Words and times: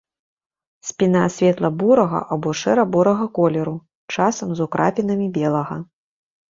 Спіна 0.89 1.21
светла-бурага 1.35 2.23
або 2.37 2.49
шэра-бурага 2.63 3.25
колеру, 3.39 3.77
часам 4.19 4.49
з 4.61 4.69
украпінамі 4.69 5.27
белага. 5.39 5.75